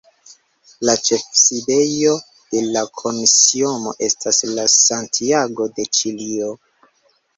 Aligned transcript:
La 0.87 0.93
ĉefsidejo 1.09 2.15
de 2.55 2.63
la 2.77 2.83
komisiono 3.03 3.93
estas 4.11 4.41
en 4.49 4.57
Santiago 4.77 5.69
de 5.77 5.87
Ĉilio. 5.99 6.51